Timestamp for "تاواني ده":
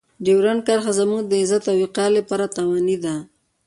2.55-3.15